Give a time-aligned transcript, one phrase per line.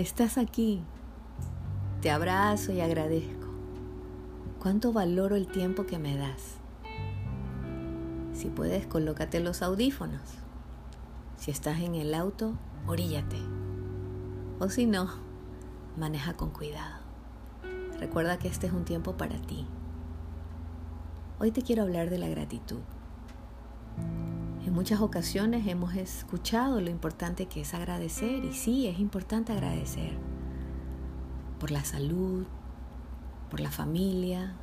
[0.00, 0.82] estás aquí.
[2.00, 3.48] Te abrazo y agradezco.
[4.58, 6.56] Cuánto valoro el tiempo que me das.
[8.32, 10.22] Si puedes, colócate los audífonos.
[11.36, 12.54] Si estás en el auto,
[12.86, 13.36] oríllate.
[14.58, 15.08] O si no,
[15.98, 17.00] maneja con cuidado.
[17.98, 19.66] Recuerda que este es un tiempo para ti.
[21.38, 22.80] Hoy te quiero hablar de la gratitud.
[24.66, 30.12] En muchas ocasiones hemos escuchado lo importante que es agradecer y sí, es importante agradecer
[31.58, 32.44] por la salud,
[33.50, 34.54] por la familia,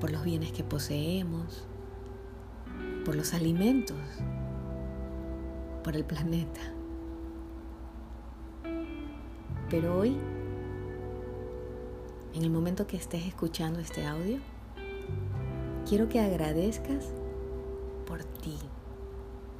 [0.00, 1.66] por los bienes que poseemos,
[3.04, 3.98] por los alimentos,
[5.82, 6.60] por el planeta.
[9.68, 10.16] Pero hoy,
[12.34, 14.38] en el momento que estés escuchando este audio,
[15.88, 17.12] quiero que agradezcas
[18.06, 18.56] por ti.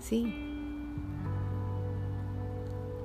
[0.00, 0.32] Sí.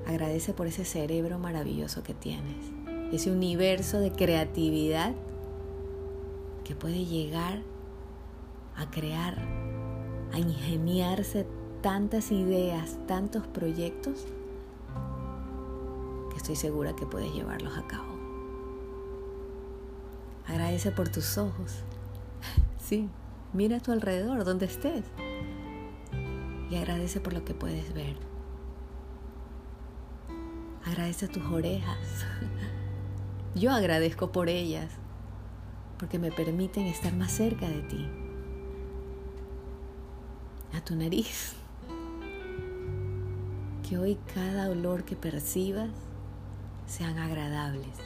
[0.06, 2.72] Agradece por ese cerebro maravilloso que tienes,
[3.12, 5.14] ese universo de creatividad
[6.62, 7.62] que puede llegar
[8.76, 9.38] a crear,
[10.32, 11.46] a ingeniarse
[11.82, 14.26] tantas ideas, tantos proyectos,
[16.30, 18.14] que estoy segura que puedes llevarlos a cabo.
[20.46, 21.76] Agradece por tus ojos.
[22.78, 23.08] Sí,
[23.54, 25.04] mira a tu alrededor, donde estés.
[26.76, 28.16] Agradece por lo que puedes ver.
[30.84, 32.26] Agradece tus orejas.
[33.54, 34.90] Yo agradezco por ellas,
[35.98, 38.08] porque me permiten estar más cerca de ti.
[40.76, 41.54] A tu nariz.
[43.88, 45.90] Que hoy cada olor que percibas
[46.86, 47.96] sean agradables.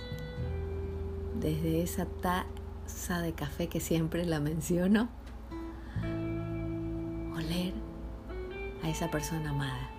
[1.41, 5.08] Desde esa taza de café que siempre la menciono,
[7.34, 7.88] oler
[8.82, 9.90] a esa persona amada.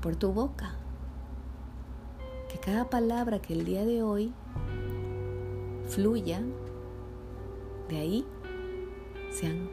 [0.00, 0.74] Por tu boca.
[2.50, 4.32] Que cada palabra que el día de hoy
[5.86, 6.42] fluya,
[7.88, 8.26] de ahí
[9.30, 9.70] sean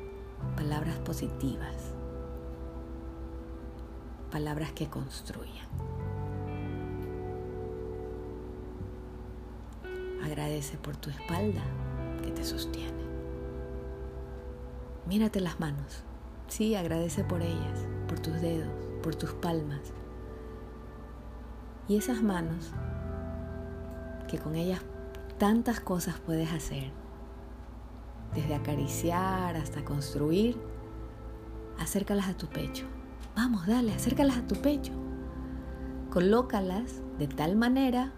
[0.56, 1.94] palabras positivas,
[4.32, 5.68] palabras que construyan.
[10.24, 11.64] Agradece por tu espalda
[12.24, 13.04] que te sostiene.
[15.08, 16.04] Mírate las manos.
[16.50, 18.68] Sí, agradece por ellas, por tus dedos,
[19.02, 19.94] por tus palmas.
[21.88, 22.72] Y esas manos,
[24.28, 24.82] que con ellas
[25.38, 26.92] tantas cosas puedes hacer,
[28.34, 30.60] desde acariciar hasta construir,
[31.80, 32.86] acércalas a tu pecho.
[33.36, 34.92] Vamos, dale, acércalas a tu pecho.
[36.10, 38.12] Colócalas de tal manera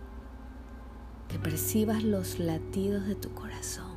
[1.27, 3.90] que percibas los latidos de tu corazón.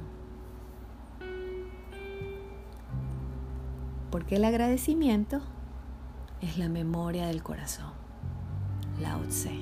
[4.15, 5.41] Porque el agradecimiento
[6.41, 7.91] es la memoria del corazón.
[9.01, 9.59] Lao Tse.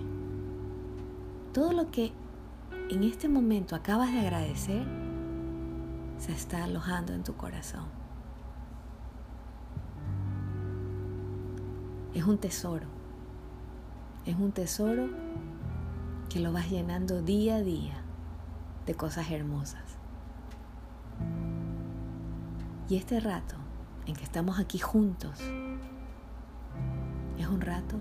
[1.55, 2.13] Todo lo que
[2.91, 4.87] en este momento acabas de agradecer
[6.19, 7.87] se está alojando en tu corazón.
[12.13, 12.89] Es un tesoro.
[14.27, 15.09] Es un tesoro
[16.29, 18.03] que lo vas llenando día a día
[18.85, 19.97] de cosas hermosas.
[22.91, 23.62] Y este rato
[24.07, 25.41] en que estamos aquí juntos
[27.39, 27.97] es un rato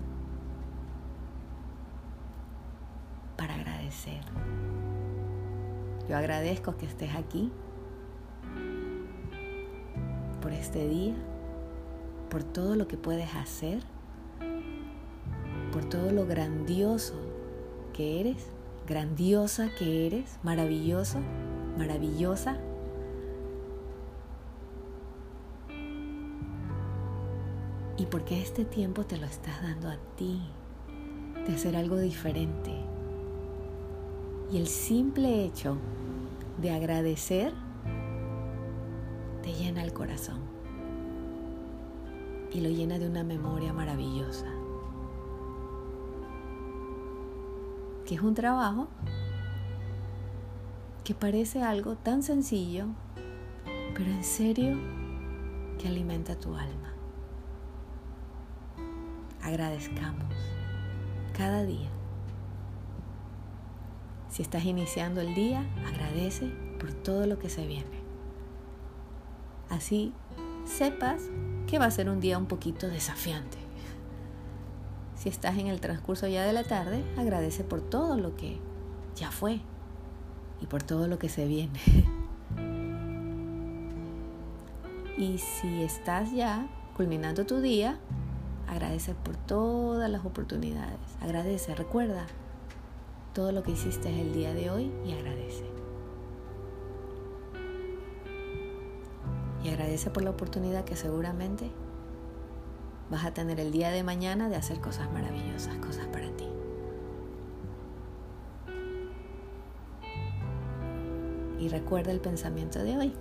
[3.36, 4.20] para agradecer.
[6.08, 7.50] Yo agradezco que estés aquí
[10.40, 11.14] por este día,
[12.28, 13.82] por todo lo que puedes hacer,
[15.72, 17.14] por todo lo grandioso
[17.92, 18.46] que eres,
[18.86, 21.18] grandiosa que eres, maravilloso,
[21.78, 22.58] maravillosa.
[27.96, 30.40] Y porque este tiempo te lo estás dando a ti,
[31.46, 32.72] de hacer algo diferente.
[34.50, 35.78] Y el simple hecho
[36.60, 37.52] de agradecer
[39.42, 40.40] te llena el corazón
[42.52, 44.46] y lo llena de una memoria maravillosa.
[48.06, 48.88] Que es un trabajo
[51.04, 52.86] que parece algo tan sencillo,
[53.94, 54.76] pero en serio
[55.78, 56.94] que alimenta tu alma.
[59.42, 60.32] Agradezcamos
[61.36, 61.88] cada día.
[64.28, 66.46] Si estás iniciando el día, agradece
[66.78, 68.02] por todo lo que se viene.
[69.68, 70.12] Así
[70.64, 71.22] sepas
[71.66, 73.58] que va a ser un día un poquito desafiante.
[75.16, 78.58] Si estás en el transcurso ya de la tarde, agradece por todo lo que
[79.16, 79.60] ya fue
[80.60, 81.80] y por todo lo que se viene.
[85.18, 86.66] Y si estás ya
[86.96, 87.98] culminando tu día,
[88.72, 90.98] Agradece por todas las oportunidades.
[91.20, 92.24] Agradece, recuerda
[93.34, 95.66] todo lo que hiciste el día de hoy y agradece.
[99.62, 101.70] Y agradece por la oportunidad que seguramente
[103.10, 106.48] vas a tener el día de mañana de hacer cosas maravillosas, cosas para ti.
[111.60, 113.12] Y recuerda el pensamiento de hoy,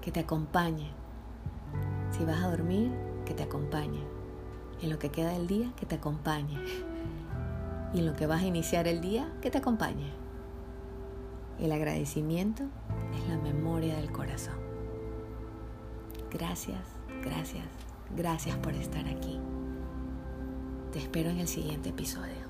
[0.00, 0.92] que te acompañe.
[2.12, 2.92] Si vas a dormir,
[3.24, 4.15] que te acompañe.
[4.82, 6.58] En lo que queda del día, que te acompañe.
[7.94, 10.10] Y en lo que vas a iniciar el día, que te acompañe.
[11.58, 12.64] El agradecimiento
[13.14, 14.56] es la memoria del corazón.
[16.30, 16.80] Gracias,
[17.22, 17.64] gracias,
[18.14, 19.38] gracias por estar aquí.
[20.92, 22.45] Te espero en el siguiente episodio.